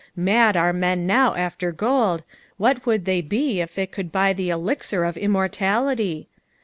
[0.15, 2.23] Mad are men now after gold,
[2.57, 6.25] what would they be if it could buy the elixir of immortnlity